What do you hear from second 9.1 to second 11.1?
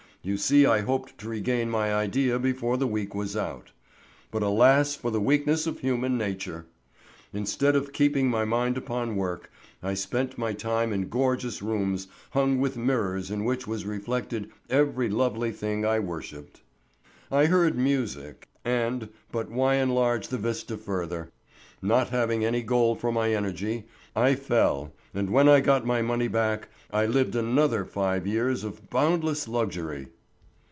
work, I spent my time in